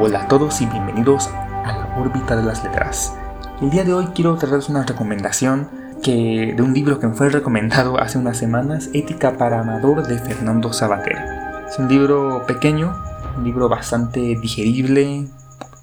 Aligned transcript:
Hola 0.00 0.22
a 0.22 0.28
todos 0.28 0.60
y 0.62 0.66
bienvenidos 0.66 1.28
a 1.28 1.72
la 1.76 1.96
órbita 1.98 2.34
de 2.34 2.42
las 2.42 2.64
letras. 2.64 3.12
El 3.60 3.70
día 3.70 3.84
de 3.84 3.92
hoy 3.92 4.06
quiero 4.14 4.36
traerles 4.36 4.70
una 4.70 4.84
recomendación 4.84 5.68
que, 6.02 6.54
de 6.56 6.62
un 6.62 6.72
libro 6.72 6.98
que 6.98 7.06
me 7.06 7.14
fue 7.14 7.28
recomendado 7.28 8.00
hace 8.00 8.16
unas 8.16 8.38
semanas, 8.38 8.88
Ética 8.94 9.36
para 9.36 9.60
Amador 9.60 10.06
de 10.06 10.18
Fernando 10.18 10.72
Sabater. 10.72 11.18
Es 11.68 11.78
un 11.78 11.88
libro 11.88 12.44
pequeño, 12.46 12.96
un 13.36 13.44
libro 13.44 13.68
bastante 13.68 14.20
digerible, 14.20 15.28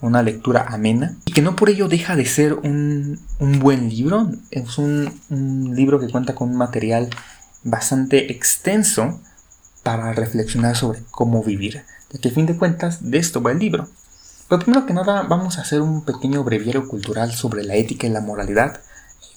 una 0.02 0.24
lectura 0.24 0.66
amena 0.68 1.16
y 1.26 1.32
que 1.32 1.44
no 1.44 1.56
por 1.56 1.70
ello 1.70 1.88
deja 1.88 2.16
de 2.16 2.26
ser 2.26 2.54
un, 2.56 3.20
buen 3.40 3.90
libro. 3.90 4.32
Es 4.50 4.80
un, 4.80 5.14
un 5.30 5.76
libro 5.76 6.00
que 6.00 6.10
cuenta 6.10 6.34
con 6.34 6.50
un 6.50 6.58
material 6.58 7.10
bastante 7.64 8.32
extenso 8.32 9.20
para 9.84 10.14
reflexionar 10.14 10.76
sobre 10.76 11.02
cómo 11.12 11.44
vivir, 11.44 11.84
ya 12.12 12.20
que 12.20 12.30
a 12.30 12.32
fin 12.32 12.48
de 12.48 12.58
cuentas 12.58 13.10
de 13.10 13.20
esto 13.20 13.42
va 13.42 13.52
el 13.52 13.60
libro. 13.60 13.88
Pero 14.50 14.62
primero 14.62 14.86
que 14.88 14.94
nada 14.94 15.22
vamos 15.22 15.58
a 15.58 15.62
hacer 15.62 15.82
un 15.82 16.04
pequeño 16.04 16.44
breviario 16.44 16.88
cultural 16.88 17.32
sobre 17.34 17.64
la 17.64 17.76
ética 17.76 18.08
y 18.08 18.10
la 18.10 18.20
moralidad, 18.20 18.82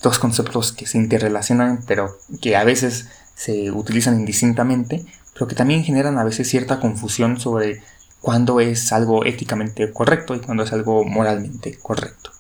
dos 0.03 0.19
conceptos 0.19 0.73
que 0.73 0.87
se 0.87 0.99
interrelacionan 0.99 1.85
pero 1.87 2.19
que 2.41 2.57
a 2.57 2.65
veces 2.65 3.09
se 3.35 3.71
utilizan 3.71 4.19
indistintamente, 4.19 5.05
pero 5.35 5.47
que 5.47 5.55
también 5.55 5.85
generan 5.85 6.19
a 6.19 6.25
veces 6.25 6.49
cierta 6.49 6.81
confusión 6.81 7.39
sobre 7.39 7.83
cuándo 8.23 8.61
es 8.61 8.91
algo 8.93 9.27
éticamente 9.27 9.93
correcto 9.93 10.35
y 10.35 10.41
cuándo 10.41 10.63
es 10.63 10.73
algo 10.73 11.05
moralmente 11.05 11.79
correcto. 11.79 12.31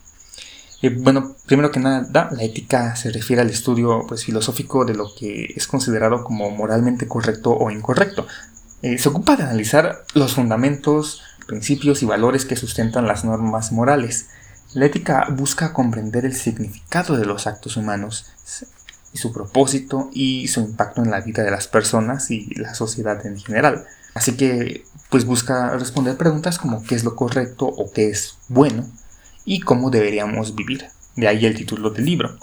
Eh, 0.81 0.91
bueno, 0.99 1.37
primero 1.47 1.71
que 1.71 1.79
nada, 1.79 2.31
la 2.33 2.43
ética 2.43 2.97
se 2.97 3.11
refiere 3.11 3.43
al 3.43 3.51
estudio 3.51 4.05
pues, 4.09 4.25
filosófico 4.25 4.85
de 4.85 4.95
lo 4.95 5.15
que 5.15 5.53
es 5.55 5.67
considerado 5.67 6.25
como 6.25 6.51
moralmente 6.51 7.07
correcto 7.07 7.53
o 7.53 7.71
incorrecto. 7.71 8.27
Eh, 8.83 8.99
se 8.99 9.09
ocupa 9.09 9.37
de 9.37 9.45
analizar 9.45 10.05
los 10.15 10.35
fundamentos, 10.35 11.23
principios 11.45 12.03
y 12.03 12.07
valores 12.07 12.45
que 12.45 12.57
sustentan 12.57 13.07
las 13.07 13.25
normas 13.25 13.73
morales. 13.73 14.29
La 14.75 14.87
ética 14.87 15.27
busca 15.31 15.73
comprender 15.73 16.25
el 16.25 16.35
significado 16.35 17.17
de 17.17 17.27
los 17.27 17.47
actos 17.47 17.77
humanos 17.77 18.27
y 19.13 19.19
su 19.19 19.33
propósito 19.33 20.11
y 20.13 20.49
su 20.49 20.61
impacto 20.61 21.03
en 21.03 21.11
la 21.11 21.21
vida 21.21 21.43
de 21.43 21.51
las 21.51 21.69
personas 21.69 22.31
y 22.31 22.55
la 22.55 22.75
sociedad 22.75 23.25
en 23.27 23.39
general. 23.39 23.85
Así 24.15 24.37
que 24.37 24.85
pues 25.11 25.25
busca 25.25 25.77
responder 25.77 26.17
preguntas 26.17 26.59
como 26.59 26.83
qué 26.83 26.95
es 26.95 27.05
lo 27.05 27.17
correcto 27.17 27.67
o 27.67 27.93
qué 27.93 28.09
es 28.09 28.37
bueno 28.49 28.89
y 29.45 29.61
cómo 29.61 29.91
deberíamos 29.91 30.55
vivir. 30.55 30.87
De 31.17 31.29
ahí 31.29 31.45
el 31.45 31.55
título 31.55 31.91
del 31.91 32.07
libro. 32.07 32.39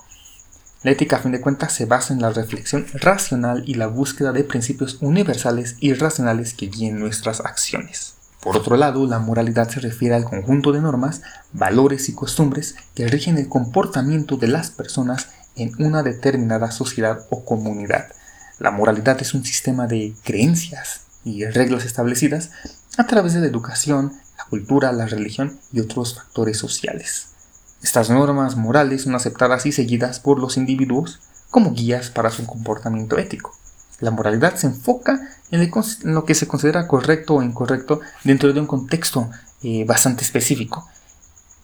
La 0.83 0.91
ética, 0.91 1.17
a 1.17 1.19
fin 1.19 1.33
de 1.33 1.41
cuentas, 1.41 1.73
se 1.73 1.85
basa 1.85 2.13
en 2.13 2.21
la 2.21 2.29
reflexión 2.29 2.85
racional 2.93 3.63
y 3.65 3.73
la 3.73 3.87
búsqueda 3.87 4.31
de 4.31 4.45
principios 4.45 4.97
universales 5.01 5.75
y 5.81 5.93
racionales 5.93 6.53
que 6.53 6.67
guíen 6.67 6.99
nuestras 6.99 7.41
acciones. 7.41 8.15
Por 8.41 8.55
otro 8.55 8.77
lado, 8.77 9.05
la 9.05 9.19
moralidad 9.19 9.69
se 9.69 9.81
refiere 9.81 10.15
al 10.15 10.23
conjunto 10.23 10.71
de 10.71 10.79
normas, 10.79 11.21
valores 11.51 12.07
y 12.07 12.13
costumbres 12.13 12.75
que 12.95 13.07
rigen 13.07 13.37
el 13.37 13.49
comportamiento 13.49 14.37
de 14.37 14.47
las 14.47 14.71
personas 14.71 15.27
en 15.55 15.73
una 15.83 16.03
determinada 16.03 16.71
sociedad 16.71 17.25
o 17.29 17.43
comunidad. 17.43 18.07
La 18.59 18.71
moralidad 18.71 19.21
es 19.21 19.33
un 19.33 19.43
sistema 19.43 19.87
de 19.87 20.13
creencias 20.23 21.01
y 21.25 21.45
reglas 21.45 21.85
establecidas 21.85 22.51
a 22.97 23.07
través 23.07 23.33
de 23.33 23.41
la 23.41 23.47
educación, 23.47 24.13
la 24.37 24.45
cultura, 24.45 24.91
la 24.93 25.05
religión 25.05 25.59
y 25.73 25.81
otros 25.81 26.15
factores 26.15 26.57
sociales. 26.57 27.27
Estas 27.83 28.09
normas 28.09 28.55
morales 28.55 29.03
son 29.03 29.15
aceptadas 29.15 29.65
y 29.65 29.71
seguidas 29.71 30.19
por 30.19 30.39
los 30.39 30.57
individuos 30.57 31.19
como 31.49 31.73
guías 31.73 32.09
para 32.09 32.29
su 32.29 32.45
comportamiento 32.45 33.17
ético. 33.17 33.53
La 33.99 34.11
moralidad 34.11 34.55
se 34.55 34.67
enfoca 34.67 35.19
en, 35.51 35.71
lo 36.03 36.25
que 36.25 36.35
se 36.35 36.47
considera 36.47 36.87
correcto 36.87 37.35
o 37.35 37.43
incorrecto 37.43 38.01
dentro 38.23 38.53
de 38.53 38.59
un 38.59 38.67
contexto 38.67 39.29
eh, 39.63 39.83
bastante 39.85 40.23
específico. 40.23 40.87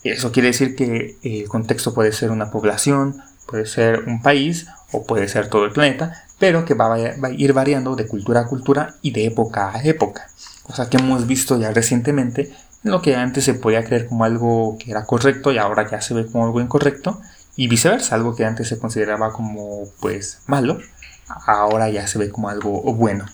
Eso 0.03 0.31
quiere 0.31 0.49
decir 0.49 0.75
que 0.75 1.17
el 1.23 1.47
contexto 1.47 1.93
puede 1.93 2.11
ser 2.11 2.31
una 2.31 2.51
población, 2.51 3.21
puede 3.47 3.65
ser 3.65 4.03
un 4.07 4.21
país 4.21 4.67
o 4.91 5.05
puede 5.05 5.27
ser 5.27 5.49
todo 5.49 5.65
el 5.65 5.71
planeta, 5.71 6.25
pero 6.37 6.65
que 6.65 6.73
va 6.73 6.93
a 6.93 7.29
ir 7.31 7.53
variando 7.53 7.95
de 7.95 8.07
cultura 8.07 8.41
a 8.41 8.47
cultura 8.47 8.95
y 9.01 9.11
de 9.11 9.25
época 9.25 9.71
a 9.73 9.81
época. 9.83 10.27
Cosa 10.63 10.89
que 10.89 10.97
hemos 10.97 11.25
visto 11.27 11.59
ya 11.59 11.71
recientemente 11.71 12.51
lo 12.83 13.01
que 13.01 13.15
antes 13.15 13.43
se 13.43 13.55
podía 13.55 13.83
creer 13.83 14.07
como 14.07 14.25
algo 14.25 14.77
que 14.77 14.91
era 14.91 15.05
correcto 15.05 15.51
y 15.51 15.57
ahora 15.57 15.89
ya 15.89 16.01
se 16.01 16.13
ve 16.13 16.25
como 16.27 16.45
algo 16.45 16.61
incorrecto 16.61 17.19
y 17.55 17.67
viceversa, 17.67 18.15
algo 18.15 18.35
que 18.35 18.45
antes 18.45 18.67
se 18.67 18.77
consideraba 18.77 19.31
como 19.31 19.85
pues 19.99 20.41
malo, 20.45 20.79
ahora 21.27 21.89
ya 21.89 22.07
se 22.07 22.17
ve 22.17 22.29
como 22.29 22.49
algo 22.49 22.81
bueno. 22.93 23.25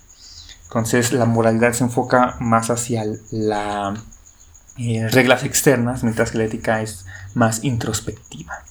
Entonces 0.65 1.11
la 1.11 1.25
moralidad 1.25 1.73
se 1.73 1.83
enfoca 1.83 2.37
más 2.39 2.69
hacia 2.69 3.03
las 3.31 3.99
eh, 4.77 5.07
reglas 5.09 5.43
externas, 5.43 6.03
mientras 6.03 6.31
que 6.31 6.37
la 6.37 6.45
ética 6.45 6.81
es 6.81 7.05
más 7.33 7.63
introspectiva. 7.63 8.63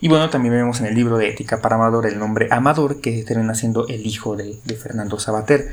Y 0.00 0.08
bueno, 0.08 0.30
también 0.30 0.54
vemos 0.54 0.80
en 0.80 0.86
el 0.86 0.94
libro 0.94 1.16
de 1.16 1.28
Ética 1.28 1.60
para 1.60 1.76
Amador 1.76 2.06
el 2.06 2.18
nombre 2.18 2.48
Amador, 2.50 3.00
que 3.00 3.22
termina 3.22 3.54
siendo 3.54 3.86
el 3.86 4.04
hijo 4.06 4.36
de, 4.36 4.58
de 4.64 4.74
Fernando 4.74 5.20
Sabater. 5.20 5.72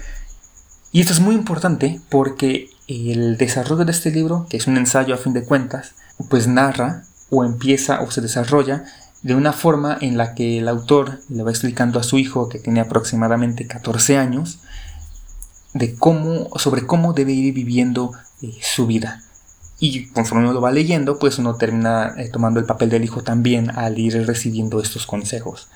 Y 0.92 1.02
esto 1.02 1.14
es 1.14 1.20
muy 1.20 1.36
importante 1.36 2.00
porque 2.10 2.70
el 2.88 3.38
desarrollo 3.38 3.86
de 3.86 3.92
este 3.92 4.12
libro, 4.12 4.46
que 4.50 4.58
es 4.58 4.68
un 4.68 4.78
ensayo 4.78 5.16
a 5.16 5.18
fin 5.18 5.34
de 5.34 5.44
cuentas, 5.44 5.94
pues 6.30 6.48
narra 6.48 7.04
o 7.30 7.44
empieza 7.44 8.02
o 8.02 8.12
se 8.12 8.22
desarrolla 8.22 8.84
de 9.22 9.36
una 9.36 9.54
forma 9.54 9.98
en 10.00 10.18
la 10.18 10.34
que 10.34 10.60
el 10.60 10.68
autor 10.68 11.20
le 11.30 11.44
va 11.44 11.52
explicando 11.52 12.00
a 12.00 12.04
su 12.04 12.18
hijo, 12.18 12.48
que 12.50 12.60
tiene 12.60 12.80
aproximadamente 12.80 13.68
14 13.68 14.18
años, 14.18 14.60
de 15.74 15.96
cómo, 15.96 16.50
sobre 16.58 16.86
cómo 16.86 17.14
debe 17.14 17.34
ir 17.34 17.54
viviendo 17.54 18.14
eh, 18.42 18.58
su 18.62 18.88
vida. 18.88 19.22
Y 19.80 20.08
conforme 20.08 20.44
uno 20.44 20.54
lo 20.54 20.62
va 20.62 20.72
leyendo, 20.72 21.20
pues 21.20 21.38
uno 21.38 21.56
termina 21.56 22.14
eh, 22.18 22.30
tomando 22.30 22.60
el 22.60 22.66
papel 22.66 22.90
del 22.90 23.04
hijo 23.04 23.22
también 23.24 23.70
al 23.72 23.98
ir 23.98 24.26
recibiendo 24.26 24.82
estos 24.82 25.06
consejos. 25.06 25.70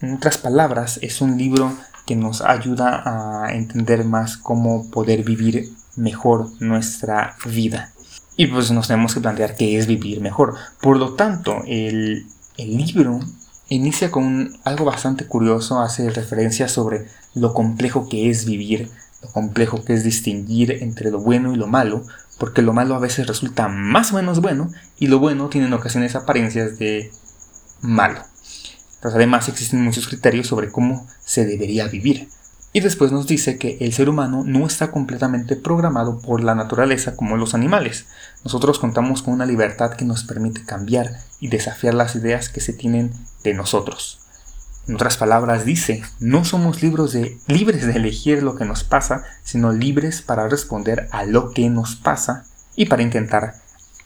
En 0.00 0.14
otras 0.14 0.38
palabras, 0.38 0.98
es 1.02 1.20
un 1.20 1.36
libro 1.36 1.72
que 2.06 2.16
nos 2.16 2.42
ayuda 2.42 3.02
a 3.46 3.54
entender 3.54 4.04
más 4.04 4.36
cómo 4.36 4.90
poder 4.90 5.24
vivir 5.24 5.70
mejor 5.96 6.50
nuestra 6.60 7.36
vida. 7.46 7.92
Y 8.36 8.46
pues 8.48 8.70
nos 8.70 8.88
tenemos 8.88 9.14
que 9.14 9.20
plantear 9.20 9.56
qué 9.56 9.78
es 9.78 9.86
vivir 9.86 10.20
mejor. 10.20 10.54
Por 10.80 10.98
lo 10.98 11.14
tanto, 11.14 11.62
el, 11.66 12.26
libro 12.56 13.20
inicia 13.68 14.10
con 14.10 14.56
algo 14.64 14.84
bastante 14.84 15.26
curioso, 15.26 15.80
hace 15.80 16.10
referencia 16.10 16.68
sobre 16.68 17.06
lo 17.34 17.54
complejo 17.54 18.08
que 18.08 18.30
es 18.30 18.44
vivir, 18.44 18.90
lo 19.22 19.30
complejo 19.30 19.84
que 19.84 19.94
es 19.94 20.04
distinguir 20.04 20.82
entre 20.82 21.10
lo 21.10 21.20
bueno 21.20 21.52
y 21.52 21.56
lo 21.56 21.66
malo, 21.66 22.04
porque 22.38 22.62
lo 22.62 22.72
malo 22.72 22.94
a 22.94 23.00
veces 23.00 23.26
resulta 23.26 23.68
más 23.68 24.12
o 24.12 24.16
menos 24.16 24.40
bueno 24.40 24.70
y 24.98 25.06
lo 25.06 25.18
bueno 25.18 25.48
tiene 25.48 25.66
en 25.66 25.72
ocasiones 25.72 26.14
apariencias 26.14 26.78
de 26.78 27.10
malo. 27.80 28.20
además 29.02 29.48
existen 29.48 29.82
muchos 29.82 30.08
criterios 30.08 30.46
sobre 30.46 30.70
cómo 30.70 31.06
se 31.24 31.44
debería 31.44 31.88
vivir. 31.88 32.28
Y 32.76 32.80
después 32.80 33.12
nos 33.12 33.28
dice 33.28 33.56
que 33.56 33.78
el 33.80 33.92
ser 33.92 34.08
humano 34.08 34.42
no 34.44 34.66
está 34.66 34.90
completamente 34.90 35.54
programado 35.54 36.18
por 36.18 36.42
la 36.42 36.56
naturaleza 36.56 37.14
como 37.14 37.36
los 37.36 37.54
animales. 37.54 38.06
Nosotros 38.42 38.80
contamos 38.80 39.22
con 39.22 39.32
una 39.32 39.46
libertad 39.46 39.92
que 39.92 40.04
nos 40.04 40.24
permite 40.24 40.64
cambiar 40.64 41.20
y 41.38 41.46
desafiar 41.46 41.94
las 41.94 42.16
ideas 42.16 42.48
que 42.48 42.60
se 42.60 42.72
tienen 42.72 43.12
de 43.44 43.54
nosotros. 43.54 44.18
En 44.88 44.96
otras 44.96 45.16
palabras 45.16 45.64
dice, 45.64 46.02
no 46.18 46.44
somos 46.44 46.82
libres 46.82 47.12
de, 47.12 47.38
libres 47.46 47.86
de 47.86 47.92
elegir 47.92 48.42
lo 48.42 48.56
que 48.56 48.64
nos 48.64 48.82
pasa, 48.82 49.22
sino 49.44 49.72
libres 49.72 50.20
para 50.20 50.48
responder 50.48 51.08
a 51.12 51.24
lo 51.24 51.52
que 51.52 51.70
nos 51.70 51.94
pasa 51.94 52.44
y 52.74 52.86
para 52.86 53.02
intentar 53.02 53.54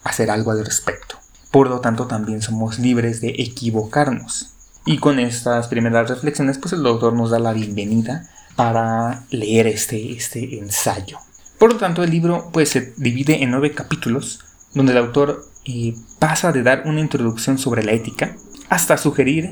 hacer 0.03 0.29
algo 0.29 0.51
al 0.51 0.63
respecto. 0.63 1.15
Por 1.49 1.69
lo 1.69 1.79
tanto, 1.79 2.05
también 2.05 2.43
somos 2.43 2.77
libres 2.77 3.19
de 3.19 3.29
equivocarnos. 3.29 4.53
Y 4.85 4.99
con 4.99 5.17
estas 5.17 5.69
primeras 5.69 6.07
reflexiones, 6.07 6.59
pues 6.59 6.73
el 6.73 6.83
doctor 6.83 7.13
nos 7.13 7.31
da 7.31 7.39
la 7.39 7.53
bienvenida 7.53 8.29
para 8.59 9.23
leer 9.29 9.67
este, 9.67 10.11
este 10.11 10.59
ensayo. 10.59 11.17
Por 11.57 11.71
lo 11.71 11.79
tanto, 11.79 12.03
el 12.03 12.11
libro 12.11 12.49
pues, 12.51 12.67
se 12.67 12.93
divide 12.97 13.41
en 13.41 13.51
nueve 13.51 13.71
capítulos, 13.71 14.41
donde 14.73 14.91
el 14.91 14.97
autor 14.97 15.45
eh, 15.63 15.95
pasa 16.19 16.51
de 16.51 16.61
dar 16.61 16.83
una 16.83 16.99
introducción 16.99 17.57
sobre 17.57 17.83
la 17.83 17.93
ética 17.93 18.35
hasta 18.67 18.97
sugerir 18.97 19.51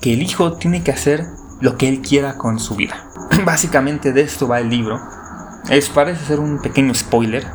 que 0.00 0.14
el 0.14 0.22
hijo 0.22 0.54
tiene 0.54 0.82
que 0.82 0.90
hacer 0.90 1.26
lo 1.60 1.76
que 1.76 1.88
él 1.88 2.00
quiera 2.00 2.38
con 2.38 2.58
su 2.58 2.74
vida. 2.74 3.08
Básicamente 3.44 4.12
de 4.12 4.22
esto 4.22 4.48
va 4.48 4.58
el 4.58 4.68
libro. 4.68 5.00
Es, 5.68 5.88
parece 5.88 6.26
ser 6.26 6.40
un 6.40 6.60
pequeño 6.60 6.92
spoiler, 6.92 7.46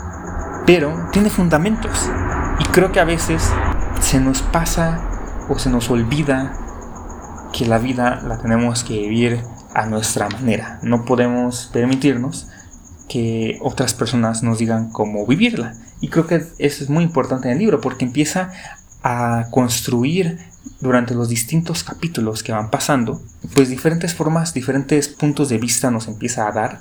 pero 0.66 1.10
tiene 1.12 1.30
fundamentos. 1.30 2.10
Y 2.62 2.64
creo 2.72 2.94
que 2.94 3.02
a 3.02 3.06
veces 3.06 3.52
se 4.00 4.22
nos 4.22 4.42
pasa 4.44 5.46
o 5.50 5.60
se 5.60 5.70
nos 5.70 5.90
olvida 5.90 6.54
que 7.52 7.66
la 7.66 7.80
vida 7.80 8.22
la 8.26 8.38
tenemos 8.38 8.86
que 8.86 8.94
vivir 8.94 9.44
a 9.76 9.86
nuestra 9.86 10.30
manera. 10.30 10.80
No 10.82 11.06
podemos 11.06 11.70
permitirnos 11.72 12.48
que 13.08 13.60
otras 13.62 13.94
personas 13.94 14.42
nos 14.42 14.58
digan 14.58 14.90
cómo 14.90 15.28
vivirla. 15.28 15.74
Y 16.02 16.08
creo 16.08 16.26
que 16.26 16.36
eso 16.36 16.84
es 16.84 16.90
muy 16.90 17.04
importante 17.04 17.48
en 17.48 17.54
el 17.54 17.60
libro 17.60 17.82
porque 17.82 18.06
empieza 18.06 18.52
a 19.04 19.48
construir 19.52 20.40
durante 20.80 21.14
los 21.14 21.30
distintos 21.30 21.84
capítulos 21.84 22.42
que 22.42 22.52
van 22.52 22.72
pasando, 22.72 23.22
pues 23.54 23.70
diferentes 23.70 24.16
formas, 24.16 24.54
diferentes 24.54 25.10
puntos 25.10 25.50
de 25.50 25.60
vista 25.60 25.92
nos 25.92 26.08
empieza 26.08 26.48
a 26.48 26.52
dar 26.52 26.80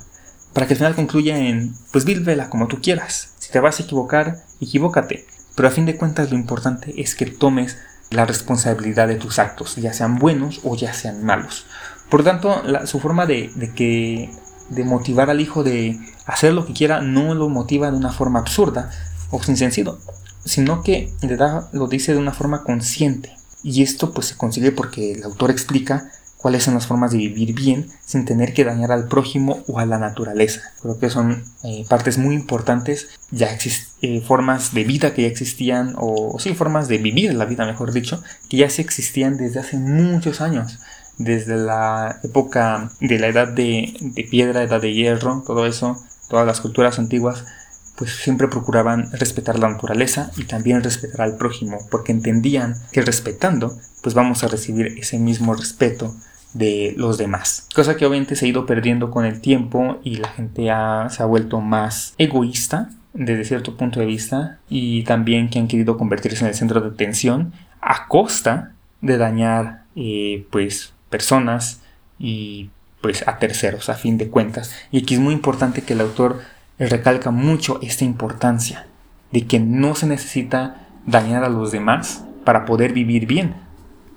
para 0.53 0.65
que 0.65 0.73
al 0.73 0.77
final 0.77 0.95
concluya 0.95 1.37
en, 1.37 1.73
pues 1.91 2.05
vívela 2.05 2.49
como 2.49 2.67
tú 2.67 2.81
quieras. 2.81 3.33
Si 3.39 3.51
te 3.51 3.59
vas 3.59 3.79
a 3.79 3.83
equivocar, 3.83 4.37
equivócate. 4.61 5.27
Pero 5.55 5.67
a 5.67 5.71
fin 5.71 5.85
de 5.85 5.97
cuentas 5.97 6.31
lo 6.31 6.37
importante 6.37 6.93
es 6.99 7.13
que 7.13 7.25
tomes 7.25 7.77
la 8.09 8.25
responsabilidad 8.25 9.07
de 9.07 9.15
tus 9.15 9.39
actos, 9.39 9.75
ya 9.75 9.93
sean 9.93 10.17
buenos 10.17 10.61
o 10.63 10.75
ya 10.75 10.93
sean 10.93 11.23
malos. 11.23 11.65
Por 12.09 12.23
tanto, 12.23 12.61
su 12.85 12.99
forma 12.99 13.25
de, 13.25 13.51
que, 13.75 14.29
de 14.69 14.83
motivar 14.83 15.29
al 15.29 15.41
hijo 15.41 15.63
de 15.63 15.99
hacer 16.25 16.53
lo 16.53 16.65
que 16.65 16.73
quiera 16.73 17.01
no 17.01 17.33
lo 17.33 17.49
motiva 17.49 17.91
de 17.91 17.97
una 17.97 18.11
forma 18.11 18.39
absurda 18.39 18.91
o 19.31 19.41
sin 19.41 19.57
sentido, 19.57 19.99
sino 20.43 20.83
que 20.83 21.11
le 21.21 21.35
da, 21.35 21.69
lo 21.71 21.87
dice 21.87 22.13
de 22.13 22.19
una 22.19 22.33
forma 22.33 22.63
consciente. 22.63 23.35
Y 23.63 23.81
esto 23.81 24.13
pues 24.13 24.27
se 24.27 24.37
consigue 24.37 24.71
porque 24.71 25.13
el 25.13 25.23
autor 25.23 25.49
explica 25.49 26.11
cuáles 26.37 26.63
son 26.63 26.75
las 26.75 26.85
formas 26.85 27.11
de 27.11 27.17
vivir 27.17 27.55
bien 27.55 27.87
sin 28.05 28.23
tener 28.23 28.53
que 28.53 28.63
dañar 28.63 28.91
al 28.91 29.07
prójimo 29.07 29.63
o 29.67 29.79
a 29.79 29.85
la 29.87 29.97
naturaleza. 29.97 30.61
Creo 30.79 30.99
que 30.99 31.09
son 31.09 31.43
eh, 31.63 31.83
partes 31.89 32.19
muy 32.19 32.35
importantes, 32.35 33.07
ya 33.31 33.57
eh, 34.03 34.21
formas 34.21 34.71
de 34.75 34.83
vida 34.83 35.15
que 35.15 35.23
ya 35.23 35.27
existían, 35.27 35.95
o 35.97 36.37
sí, 36.37 36.53
formas 36.53 36.87
de 36.87 36.99
vivir 36.99 37.33
la 37.33 37.45
vida, 37.45 37.65
mejor 37.65 37.91
dicho, 37.91 38.21
que 38.47 38.57
ya 38.57 38.69
se 38.69 38.83
existían 38.83 39.37
desde 39.37 39.59
hace 39.59 39.77
muchos 39.77 40.39
años 40.39 40.77
desde 41.17 41.57
la 41.57 42.19
época 42.23 42.91
de 42.99 43.19
la 43.19 43.27
edad 43.27 43.47
de, 43.47 43.93
de, 43.99 44.23
piedra, 44.23 44.63
edad 44.63 44.81
de 44.81 44.93
hierro, 44.93 45.43
todo 45.45 45.65
eso, 45.65 45.97
todas 46.29 46.45
las 46.45 46.61
culturas 46.61 46.99
antiguas, 46.99 47.45
pues 47.95 48.15
siempre 48.15 48.47
procuraban 48.47 49.11
respetar 49.13 49.57
la 49.57 49.69
naturaleza 49.69 50.31
y 50.37 50.43
también 50.43 50.83
respetar 50.83 51.21
al 51.21 51.37
prójimo, 51.37 51.79
porque 51.89 52.11
entendían 52.11 52.75
que 52.91 53.01
respetando, 53.01 53.77
pues 54.01 54.13
vamos 54.13 54.43
a 54.43 54.47
recibir 54.47 54.87
ese 54.97 55.17
mismo 55.17 55.53
respeto 55.53 56.13
de 56.53 56.93
los 56.97 57.17
demás. 57.17 57.67
Cosa 57.75 57.95
que 57.95 58.05
obviamente 58.05 58.35
se 58.35 58.45
ha 58.45 58.49
ido 58.49 58.65
perdiendo 58.65 59.11
con 59.11 59.25
el 59.25 59.41
tiempo 59.41 59.99
y 60.03 60.17
la 60.17 60.29
gente 60.29 60.63
se 60.63 61.23
ha 61.23 61.25
vuelto 61.25 61.61
más 61.61 62.15
egoísta 62.17 62.89
desde 63.13 63.45
cierto 63.45 63.77
punto 63.77 63.99
de 63.99 64.05
vista 64.05 64.59
y 64.69 65.03
también 65.03 65.49
que 65.49 65.59
han 65.59 65.67
querido 65.67 65.97
convertirse 65.97 66.43
en 66.43 66.49
el 66.49 66.55
centro 66.55 66.81
de 66.81 66.89
atención 66.89 67.53
a 67.81 68.07
costa 68.07 68.73
de 69.01 69.17
dañar 69.17 69.83
eh, 69.95 70.45
pues 70.49 70.94
personas 71.15 71.79
y 72.19 72.69
pues 73.01 73.25
a 73.25 73.39
terceros 73.39 73.87
a 73.87 73.93
fin 73.93 74.17
de 74.17 74.27
cuentas. 74.27 74.73
Y 74.91 75.03
aquí 75.03 75.13
es 75.13 75.21
muy 75.21 75.33
importante 75.33 75.83
que 75.83 75.93
el 75.93 76.01
autor 76.01 76.41
recalca 76.77 77.31
mucho 77.31 77.79
esta 77.81 78.03
importancia 78.03 78.85
de 79.31 79.47
que 79.47 79.61
no 79.61 79.95
se 79.95 80.07
necesita 80.07 80.87
dañar 81.05 81.45
a 81.45 81.49
los 81.49 81.71
demás 81.71 82.25
para 82.43 82.65
poder 82.65 82.91
vivir 82.91 83.27
bien. 83.27 83.55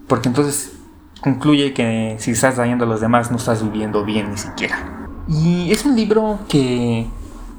Porque 0.08 0.28
entonces 0.28 0.72
concluye 1.20 1.72
que 1.72 2.16
si 2.18 2.32
estás 2.32 2.56
dañando 2.56 2.84
a 2.84 2.88
los 2.88 3.00
demás 3.00 3.30
no 3.30 3.36
estás 3.36 3.62
viviendo 3.62 4.04
bien 4.04 4.32
ni 4.32 4.38
siquiera. 4.38 5.06
Y 5.28 5.70
es 5.70 5.84
un 5.84 5.94
libro 5.94 6.40
que 6.48 7.06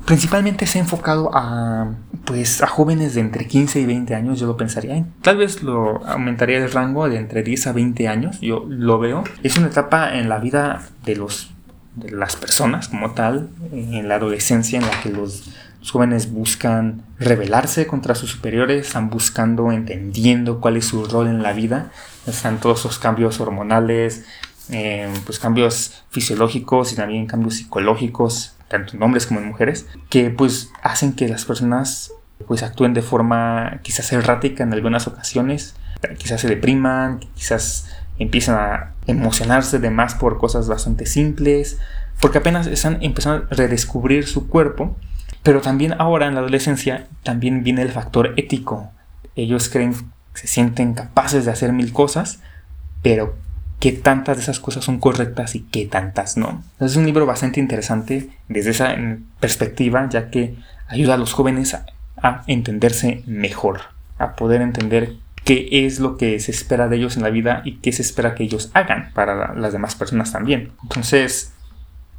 principalmente 0.06 0.68
se 0.68 0.80
ha 0.80 0.82
enfocado 0.82 1.30
a 1.34 1.94
pues 2.26 2.62
a 2.62 2.68
jóvenes 2.68 3.16
de 3.16 3.22
entre 3.22 3.48
15 3.48 3.80
y 3.80 3.86
20 3.86 4.16
años, 4.16 4.40
yo 4.40 4.48
lo 4.48 4.58
pensaría. 4.58 5.06
Tal 5.22 5.38
vez 5.38 5.64
lo 5.64 6.06
aumentaría 6.06 6.58
el 6.58 6.72
rango 6.72 7.10
de 7.10 7.18
entre 7.18 7.44
10 7.44 7.68
a 7.68 7.74
20 7.74 8.08
años, 8.08 8.40
yo 8.42 8.66
lo 8.68 9.00
veo. 9.00 9.24
Es 9.44 9.58
una 9.58 9.68
etapa 9.68 10.18
en 10.18 10.30
la 10.30 10.40
vida 10.40 10.82
de 11.06 11.16
los 11.16 11.52
de 11.96 12.12
las 12.12 12.36
personas 12.38 12.88
como 12.88 13.12
tal, 13.12 13.50
en 13.74 14.08
la 14.08 14.16
adolescencia 14.16 14.80
en 14.80 14.86
la 14.86 15.02
que 15.02 15.10
los 15.10 15.50
jóvenes 15.92 16.32
buscan 16.32 17.02
rebelarse 17.18 17.88
contra 17.88 18.16
sus 18.16 18.32
superiores, 18.32 18.88
están 18.88 19.10
buscando, 19.10 19.72
entendiendo 19.72 20.62
cuál 20.62 20.78
es 20.78 20.86
su 20.86 21.04
rol 21.06 21.28
en 21.28 21.44
la 21.44 21.52
vida 21.52 21.92
están 22.30 22.60
todos 22.60 22.80
esos 22.80 23.00
cambios 23.00 23.40
hormonales, 23.40 24.26
eh, 24.70 25.12
pues 25.26 25.40
cambios 25.40 26.04
fisiológicos 26.10 26.94
y 26.94 26.96
también 26.96 27.26
cambios 27.26 27.56
psicológicos, 27.56 28.54
tanto 28.70 28.96
en 28.96 29.04
hombres 29.04 29.28
como 29.28 29.40
en 29.40 29.48
mujeres, 29.48 29.88
que 30.10 30.30
pues 30.30 30.72
hacen 30.82 31.14
que 31.14 31.28
las 31.28 31.46
personas 31.46 32.14
pues 32.48 32.64
actúen 32.64 32.94
de 32.94 33.02
forma 33.02 33.80
quizás 33.84 34.12
errática 34.14 34.64
en 34.64 34.74
algunas 34.74 35.08
ocasiones, 35.08 35.76
quizás 36.18 36.42
se 36.42 36.48
depriman, 36.48 37.20
quizás 37.36 37.90
empiezan 38.18 38.56
a 38.56 38.94
emocionarse 39.08 39.80
de 39.80 39.90
más 39.90 40.16
por 40.16 40.38
cosas 40.38 40.68
bastante 40.68 41.06
simples, 41.06 41.80
porque 42.22 42.38
apenas 42.38 42.68
están 42.68 43.00
empezando 43.02 43.48
a 43.50 43.56
redescubrir 43.56 44.28
su 44.28 44.48
cuerpo, 44.48 44.96
pero 45.44 45.62
también 45.62 45.96
ahora 46.00 46.28
en 46.28 46.36
la 46.36 46.42
adolescencia 46.42 47.08
también 47.24 47.64
viene 47.64 47.82
el 47.82 47.92
factor 47.92 48.34
ético. 48.38 48.92
Ellos 49.36 49.70
creen 49.70 49.94
se 50.34 50.48
sienten 50.48 50.94
capaces 50.94 51.46
de 51.46 51.52
hacer 51.52 51.74
mil 51.74 51.92
cosas, 51.92 52.40
pero 53.02 53.36
qué 53.80 53.94
tantas 53.94 54.38
de 54.38 54.44
esas 54.44 54.60
cosas 54.60 54.84
son 54.84 55.00
correctas 55.00 55.56
y 55.56 55.62
qué 55.62 55.86
tantas 55.86 56.38
no. 56.38 56.64
es 56.80 56.96
un 56.96 57.06
libro 57.06 57.26
bastante 57.26 57.60
interesante 57.60 58.30
desde 58.48 58.72
esa 58.72 58.96
perspectiva, 59.40 60.08
ya 60.10 60.30
que 60.30 60.56
ayuda 60.88 61.14
a 61.14 61.18
los 61.18 61.34
jóvenes 61.34 61.76
a, 62.22 62.44
entenderse 62.48 63.24
mejor, 63.26 63.80
a 64.18 64.36
poder 64.36 64.62
entender 64.62 65.14
qué 65.46 65.70
es 65.72 66.02
lo 66.02 66.18
que 66.18 66.38
se 66.42 66.52
espera 66.52 66.90
de 66.90 66.98
ellos 66.98 67.16
en 67.16 67.24
la 67.24 67.30
vida 67.30 67.62
y 67.64 67.78
qué 67.78 67.94
se 67.94 68.02
espera 68.02 68.36
que 68.36 68.44
ellos 68.44 68.70
hagan 68.74 69.12
para 69.14 69.56
las 69.56 69.72
demás 69.72 69.96
personas 69.96 70.34
también. 70.34 70.74
Entonces, 70.84 71.54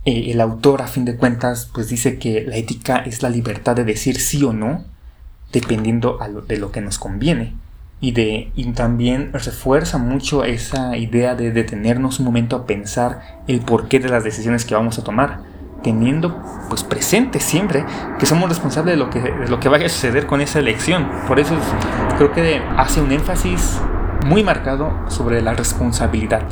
eh, 0.06 0.30
el 0.30 0.40
autor 0.40 0.80
a 0.80 0.86
fin 0.86 1.04
de 1.04 1.16
cuentas 1.16 1.68
pues 1.74 1.90
dice 1.90 2.18
que 2.18 2.46
la 2.46 2.56
ética 2.56 2.96
es 2.96 3.22
la 3.22 3.28
libertad 3.28 3.76
de 3.76 3.84
decir 3.84 4.18
sí 4.18 4.42
o 4.42 4.54
no 4.54 4.86
dependiendo 5.52 6.18
de 6.48 6.56
lo 6.56 6.72
que 6.72 6.80
nos 6.80 6.98
conviene 6.98 7.52
y, 8.00 8.12
de, 8.12 8.50
y 8.54 8.64
también 8.72 9.30
refuerza 9.32 9.98
mucho 9.98 10.44
esa 10.44 10.96
idea 10.96 11.34
de 11.34 11.52
detenernos 11.52 12.18
un 12.18 12.26
momento 12.26 12.56
a 12.56 12.66
pensar 12.66 13.42
el 13.46 13.60
porqué 13.60 13.98
de 14.00 14.08
las 14.08 14.24
decisiones 14.24 14.64
que 14.64 14.74
vamos 14.74 14.98
a 14.98 15.04
tomar, 15.04 15.40
teniendo 15.82 16.42
pues 16.68 16.82
presente 16.82 17.40
siempre 17.40 17.84
que 18.18 18.26
somos 18.26 18.48
responsables 18.48 18.94
de 18.94 18.98
lo 18.98 19.10
que, 19.10 19.20
de 19.20 19.48
lo 19.48 19.60
que 19.60 19.68
vaya 19.68 19.86
a 19.86 19.88
suceder 19.88 20.26
con 20.26 20.40
esa 20.40 20.58
elección. 20.58 21.08
Por 21.28 21.40
eso 21.40 21.54
creo 22.16 22.32
que 22.32 22.62
hace 22.76 23.00
un 23.00 23.12
énfasis 23.12 23.80
muy 24.26 24.42
marcado 24.42 24.92
sobre 25.08 25.42
la 25.42 25.54
responsabilidad, 25.54 26.44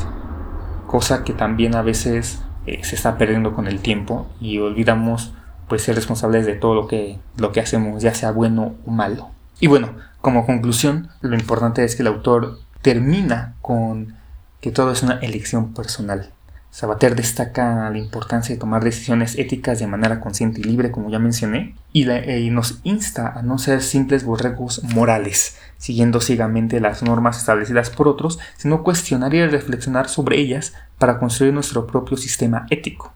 cosa 0.86 1.24
que 1.24 1.32
también 1.32 1.74
a 1.74 1.82
veces 1.82 2.42
eh, 2.66 2.80
se 2.82 2.94
está 2.94 3.16
perdiendo 3.16 3.54
con 3.54 3.66
el 3.66 3.80
tiempo 3.80 4.26
y 4.40 4.58
olvidamos 4.58 5.32
pues 5.68 5.82
ser 5.82 5.94
responsables 5.94 6.46
de 6.46 6.54
todo 6.54 6.74
lo 6.74 6.88
que, 6.88 7.18
lo 7.36 7.52
que 7.52 7.60
hacemos, 7.60 8.02
ya 8.02 8.14
sea 8.14 8.32
bueno 8.32 8.74
o 8.86 8.90
malo. 8.90 9.37
Y 9.60 9.66
bueno, 9.66 9.94
como 10.20 10.46
conclusión, 10.46 11.08
lo 11.20 11.34
importante 11.34 11.84
es 11.84 11.96
que 11.96 12.02
el 12.02 12.08
autor 12.08 12.58
termina 12.82 13.56
con 13.60 14.14
que 14.60 14.70
todo 14.70 14.92
es 14.92 15.02
una 15.02 15.18
elección 15.18 15.74
personal. 15.74 16.30
Sabater 16.70 17.16
destaca 17.16 17.88
la 17.90 17.98
importancia 17.98 18.54
de 18.54 18.60
tomar 18.60 18.84
decisiones 18.84 19.36
éticas 19.38 19.78
de 19.78 19.86
manera 19.86 20.20
consciente 20.20 20.60
y 20.60 20.64
libre, 20.64 20.90
como 20.90 21.10
ya 21.10 21.18
mencioné, 21.18 21.74
y, 21.92 22.08
eh, 22.08 22.48
nos 22.52 22.80
insta 22.84 23.32
a 23.34 23.42
no 23.42 23.58
ser 23.58 23.82
simples 23.82 24.22
borregos 24.22 24.84
morales, 24.84 25.56
siguiendo 25.78 26.20
ciegamente 26.20 26.78
las 26.80 27.02
normas 27.02 27.38
establecidas 27.38 27.90
por 27.90 28.06
otros, 28.06 28.38
sino 28.58 28.84
cuestionar 28.84 29.34
y 29.34 29.44
reflexionar 29.46 30.08
sobre 30.08 30.38
ellas 30.38 30.74
para 30.98 31.18
construir 31.18 31.54
nuestro 31.54 31.86
propio 31.86 32.16
sistema 32.16 32.66
ético. 32.70 33.14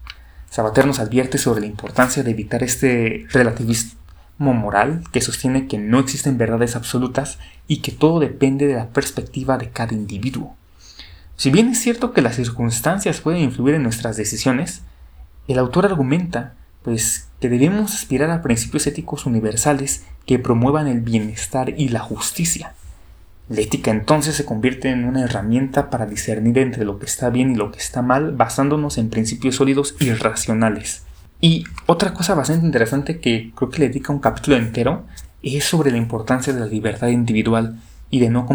Sabater 0.51 0.87
nos 0.87 0.99
advierte 0.99 1.39
sobre 1.39 1.61
la 1.61 1.67
importancia 1.67 2.23
de 2.23 2.31
evitar 2.31 2.63
este 2.63 3.27
relativismo 3.31 4.02
moral 4.43 5.05
que 5.13 5.21
sostiene 5.21 5.69
que 5.69 5.79
no 5.79 6.01
existen 6.01 6.39
verdades 6.39 6.75
absolutas 6.75 7.39
y 7.69 7.79
que 7.79 7.93
todo 7.93 8.19
depende 8.19 8.67
de 8.67 8.75
la 8.75 8.89
perspectiva 8.89 9.59
de 9.59 9.71
cada 9.71 9.95
individuo. 9.95 10.57
Si 11.37 11.51
bien 11.51 11.69
es 11.69 11.81
cierto 11.81 12.13
que 12.13 12.23
las 12.23 12.37
circunstancias 12.37 13.21
pueden 13.21 13.43
influir 13.43 13.77
en 13.77 13.85
nuestras 13.85 14.17
decisiones, 14.17 14.83
el 15.49 15.59
autor 15.59 15.87
argumenta 15.87 16.55
pues 16.83 17.29
que 17.41 17.49
debemos 17.49 17.95
aspirar 17.95 18.31
a 18.31 18.43
principios 18.43 18.87
éticos 18.87 19.27
universales 19.27 20.05
que 20.27 20.39
promuevan 20.39 20.89
el 20.89 21.01
bienestar 21.01 21.75
y 21.77 21.89
la 21.89 22.01
justicia. 22.01 22.75
La 23.49 23.61
ética 23.61 23.91
entonces 23.91 24.37
se 24.37 24.45
convierte 24.45 24.91
en 24.91 25.05
una 25.05 25.23
herramienta 25.23 25.91
para 25.91 26.07
discernir 26.07 26.59
entre 26.59 26.85
lo 26.85 26.99
que 26.99 27.07
está 27.07 27.31
bien 27.31 27.53
y 27.53 27.55
lo 27.57 27.71
que 27.71 27.79
está 27.79 28.03
mal 28.03 28.33
basándonos 28.33 28.99
en 28.99 29.11
principios 29.11 29.57
sólidos 29.57 29.95
y 30.01 30.13
racionales. 30.13 31.03
Y 31.45 31.65
otra 31.87 32.15
cosa 32.15 32.37
bastante 32.37 32.65
interesante 32.65 33.19
que 33.19 33.51
creo 33.57 33.69
que 33.69 33.81
le 33.81 33.89
dedica 33.89 34.13
un 34.13 34.21
capítulo 34.21 34.57
entero 34.57 35.05
es 35.43 35.65
sobre 35.65 35.91
la 35.91 35.97
importancia 35.97 36.53
de 36.53 36.61
la 36.61 36.67
libertad 36.67 37.09
individual 37.09 37.81
y 38.11 38.21
de 38.21 38.31
no, 38.31 38.47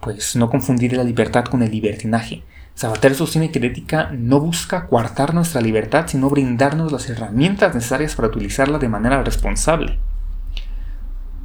pues, 0.00 0.36
no 0.36 0.50
confundir 0.50 0.92
la 0.92 1.02
libertad 1.02 1.46
con 1.46 1.62
el 1.62 1.70
libertinaje. 1.70 2.42
Sabater 2.74 3.14
sostiene 3.14 3.50
que 3.50 3.58
la 3.58 3.68
ética 3.68 4.10
no 4.12 4.38
busca 4.38 4.86
coartar 4.86 5.32
nuestra 5.32 5.62
libertad, 5.62 6.08
sino 6.08 6.28
brindarnos 6.28 6.92
las 6.92 7.08
herramientas 7.08 7.74
necesarias 7.74 8.14
para 8.14 8.28
utilizarla 8.28 8.78
de 8.78 8.90
manera 8.90 9.22
responsable. 9.22 9.98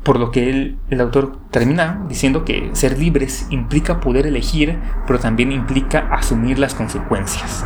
Por 0.04 0.20
lo 0.20 0.30
que 0.30 0.76
el 0.90 1.02
autor 1.02 1.40
termina 1.52 2.06
diciendo 2.10 2.44
que 2.44 2.70
ser 2.74 3.00
libres 3.00 3.48
implica 3.50 4.02
poder 4.02 4.28
elegir, 4.28 4.78
pero 5.08 5.20
también 5.20 5.54
implica 5.54 6.10
asumir 6.12 6.60
las 6.60 6.76
consecuencias. 6.76 7.66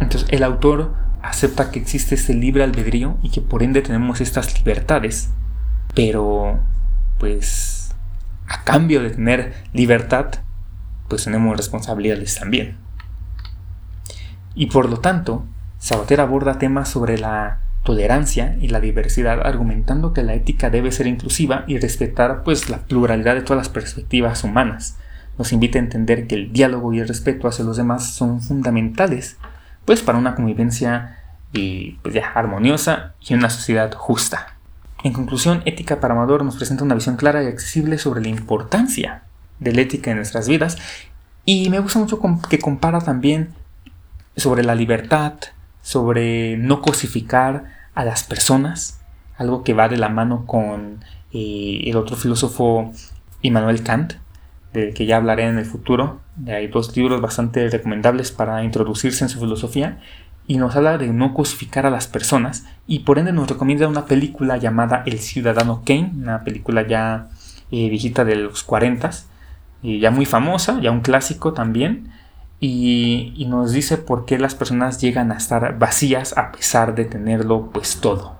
Entonces 0.00 0.28
el 0.32 0.42
autor 0.42 1.07
acepta 1.22 1.70
que 1.70 1.78
existe 1.78 2.14
este 2.14 2.34
libre 2.34 2.64
albedrío 2.64 3.18
y 3.22 3.30
que 3.30 3.40
por 3.40 3.62
ende 3.62 3.82
tenemos 3.82 4.20
estas 4.20 4.56
libertades, 4.58 5.30
pero 5.94 6.60
pues 7.18 7.94
a 8.46 8.64
cambio 8.64 9.02
de 9.02 9.10
tener 9.10 9.54
libertad, 9.72 10.26
pues 11.08 11.24
tenemos 11.24 11.56
responsabilidades 11.56 12.38
también. 12.38 12.76
Y 14.54 14.66
por 14.66 14.88
lo 14.88 14.98
tanto, 14.98 15.44
Sabater 15.78 16.20
aborda 16.20 16.58
temas 16.58 16.88
sobre 16.88 17.18
la 17.18 17.60
tolerancia 17.84 18.56
y 18.60 18.68
la 18.68 18.80
diversidad, 18.80 19.46
argumentando 19.46 20.12
que 20.12 20.22
la 20.22 20.34
ética 20.34 20.70
debe 20.70 20.90
ser 20.92 21.06
inclusiva 21.06 21.64
y 21.66 21.78
respetar 21.78 22.42
pues 22.42 22.68
la 22.68 22.78
pluralidad 22.78 23.34
de 23.34 23.42
todas 23.42 23.58
las 23.58 23.68
perspectivas 23.68 24.42
humanas. 24.44 24.96
Nos 25.38 25.52
invita 25.52 25.78
a 25.78 25.82
entender 25.82 26.26
que 26.26 26.34
el 26.34 26.52
diálogo 26.52 26.92
y 26.92 26.98
el 26.98 27.08
respeto 27.08 27.46
hacia 27.46 27.64
los 27.64 27.76
demás 27.76 28.14
son 28.14 28.40
fundamentales 28.40 29.36
pues 29.88 30.02
para 30.02 30.18
una 30.18 30.34
convivencia 30.34 31.16
y, 31.50 31.92
pues, 32.02 32.12
ya, 32.12 32.30
armoniosa 32.34 33.14
y 33.26 33.32
una 33.32 33.48
sociedad 33.48 33.90
justa. 33.94 34.58
En 35.02 35.14
conclusión, 35.14 35.62
Ética 35.64 35.98
para 35.98 36.12
Amador 36.12 36.44
nos 36.44 36.56
presenta 36.56 36.84
una 36.84 36.94
visión 36.94 37.16
clara 37.16 37.42
y 37.42 37.46
accesible 37.46 37.96
sobre 37.96 38.20
la 38.20 38.28
importancia 38.28 39.22
de 39.60 39.72
la 39.72 39.80
ética 39.80 40.10
en 40.10 40.18
nuestras 40.18 40.46
vidas 40.46 40.76
y 41.46 41.70
me 41.70 41.80
gusta 41.80 42.00
mucho 42.00 42.20
que 42.50 42.58
compara 42.58 43.00
también 43.00 43.54
sobre 44.36 44.62
la 44.62 44.74
libertad, 44.74 45.32
sobre 45.80 46.58
no 46.58 46.82
cosificar 46.82 47.64
a 47.94 48.04
las 48.04 48.24
personas, 48.24 49.00
algo 49.38 49.64
que 49.64 49.72
va 49.72 49.88
de 49.88 49.96
la 49.96 50.10
mano 50.10 50.44
con 50.44 51.02
eh, 51.32 51.84
el 51.86 51.96
otro 51.96 52.14
filósofo 52.14 52.92
Immanuel 53.40 53.82
Kant, 53.82 54.16
del 54.72 54.94
que 54.94 55.06
ya 55.06 55.16
hablaré 55.16 55.44
en 55.44 55.58
el 55.58 55.64
futuro. 55.64 56.20
Hay 56.46 56.68
dos 56.68 56.96
libros 56.96 57.20
bastante 57.20 57.68
recomendables 57.68 58.32
para 58.32 58.62
introducirse 58.64 59.24
en 59.24 59.30
su 59.30 59.40
filosofía 59.40 59.98
y 60.46 60.56
nos 60.56 60.74
habla 60.76 60.98
de 60.98 61.08
no 61.08 61.34
cosificar 61.34 61.86
a 61.86 61.90
las 61.90 62.06
personas 62.06 62.66
y 62.86 63.00
por 63.00 63.18
ende 63.18 63.32
nos 63.32 63.48
recomienda 63.48 63.86
una 63.86 64.06
película 64.06 64.56
llamada 64.56 65.02
El 65.06 65.18
Ciudadano 65.18 65.82
Kane, 65.84 66.12
una 66.16 66.42
película 66.42 66.86
ya 66.86 67.28
eh, 67.70 67.90
viejita 67.90 68.24
de 68.24 68.36
los 68.36 68.64
40 68.64 69.10
y 69.82 70.00
ya 70.00 70.10
muy 70.10 70.24
famosa, 70.24 70.80
ya 70.80 70.90
un 70.90 71.02
clásico 71.02 71.52
también, 71.52 72.10
y, 72.60 73.34
y, 73.36 73.46
nos 73.46 73.70
dice 73.70 73.98
por 73.98 74.24
qué 74.24 74.36
las 74.36 74.56
personas 74.56 75.00
llegan 75.00 75.30
a 75.30 75.36
estar 75.36 75.78
vacías 75.78 76.36
a 76.36 76.50
pesar 76.50 76.96
de 76.96 77.04
tenerlo 77.04 77.70
pues 77.70 78.00
todo. 78.00 78.37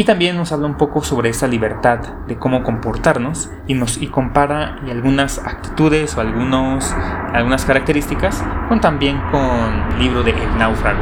Y 0.00 0.04
también 0.04 0.36
nos 0.36 0.52
habla 0.52 0.68
un 0.68 0.76
poco 0.76 1.02
sobre 1.02 1.28
esa 1.28 1.48
libertad 1.48 1.98
de 2.28 2.36
cómo 2.36 2.62
comportarnos 2.62 3.50
y 3.66 3.74
nos 3.74 4.00
y 4.00 4.06
compara 4.06 4.78
algunas 4.88 5.40
actitudes 5.40 6.16
o 6.16 6.20
algunos, 6.20 6.94
algunas 7.34 7.64
características 7.64 8.40
con 8.68 8.80
también 8.80 9.20
con 9.32 9.40
el 9.94 9.98
libro 9.98 10.22
de 10.22 10.30
El 10.30 10.56
náufrago. 10.56 11.00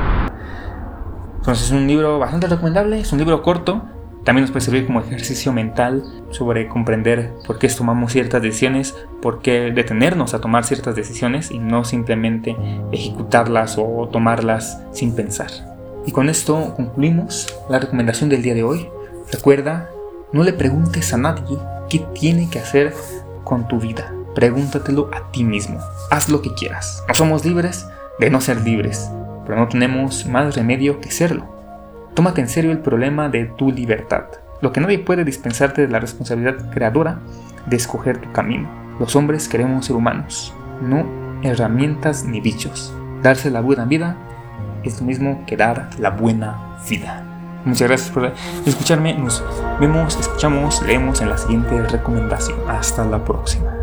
Entonces 1.37 1.67
es 1.67 1.73
un 1.73 1.87
libro 1.87 2.19
bastante 2.19 2.47
recomendable, 2.47 2.99
es 2.99 3.13
un 3.13 3.19
libro 3.19 3.43
corto, 3.43 3.83
también 4.25 4.45
nos 4.45 4.51
puede 4.51 4.65
servir 4.65 4.87
como 4.87 5.01
ejercicio 5.01 5.53
mental 5.53 6.03
sobre 6.31 6.67
comprender 6.67 7.35
por 7.47 7.59
qué 7.59 7.69
tomamos 7.69 8.13
ciertas 8.13 8.41
decisiones, 8.41 8.97
por 9.21 9.43
qué 9.43 9.73
detenernos 9.73 10.33
a 10.33 10.41
tomar 10.41 10.65
ciertas 10.65 10.97
decisiones 10.97 11.51
y 11.51 11.59
no 11.59 11.85
simplemente 11.85 12.57
ejecutarlas 12.93 13.77
o 13.79 14.09
tomarlas 14.11 14.83
sin 14.93 15.15
pensar. 15.15 15.76
Y 16.07 16.13
con 16.13 16.29
esto 16.29 16.73
concluimos 16.77 17.53
la 17.69 17.81
recomendación 17.81 18.31
del 18.31 18.43
día 18.43 18.55
de 18.55 18.63
hoy. 18.63 18.89
Recuerda, 19.33 19.91
no 20.33 20.45
le 20.45 20.53
preguntes 20.53 21.13
a 21.13 21.17
nadie 21.17 21.59
qué 21.91 21.99
tiene 22.15 22.49
que 22.49 22.61
hacer 22.61 22.95
con 23.43 23.67
tu 23.67 23.81
vida. 23.81 24.15
Pregúntatelo 24.37 25.11
a 25.13 25.33
ti 25.33 25.43
mismo. 25.43 25.81
Haz 26.11 26.29
lo 26.29 26.43
que 26.43 26.55
quieras. 26.55 27.03
No 27.09 27.15
somos 27.15 27.45
libres 27.45 27.87
de 28.21 28.31
no 28.31 28.41
ser 28.41 28.61
libres, 28.61 29.11
pero 29.45 29.59
no 29.59 29.67
tenemos 29.67 30.27
más 30.27 30.55
remedio 30.55 31.01
que 31.01 31.11
serlo. 31.11 31.45
Tómate 32.15 32.41
en 32.41 32.49
serio 32.49 32.71
el 32.71 32.79
problema 32.79 33.29
de 33.29 33.47
tu 33.47 33.73
libertad. 33.73 34.27
Lo 34.61 34.73
que 34.73 34.81
nadie 34.81 35.01
puede 35.01 35.25
dispensarte 35.25 35.83
de 35.83 35.89
la 35.89 35.99
responsabilidad 35.99 36.71
creadora 36.71 37.19
de 37.67 37.77
escoger 37.77 38.19
tu 38.19 38.31
camino. 38.33 38.69
Los 39.01 39.17
hombres 39.17 39.49
queremos 39.49 39.87
ser 39.87 39.97
humanos, 39.97 40.55
no 40.81 41.05
herramientas 41.43 42.25
ni 42.25 42.41
bichos. 42.41 42.95
Darse 43.23 43.51
la 43.51 43.61
buena 43.61 43.85
vida 43.85 44.17
es 44.89 45.01
lo 45.01 45.07
mismo 45.07 45.45
que 45.47 45.57
dar 45.57 45.91
la 45.99 46.11
buena 46.11 46.79
vida. 46.89 47.23
Muchas 47.65 47.89
gracias 47.89 48.11
por 48.11 48.33
escucharme. 48.65 49.15
Nos 49.15 49.43
vemos, 49.81 50.17
escuchamos, 50.19 50.83
leemos 50.83 51.21
en 51.21 51.31
la 51.31 51.37
siguiente 51.37 51.83
recomendación. 51.83 52.59
Hasta 52.69 53.05
la 53.05 53.25
próxima. 53.25 53.76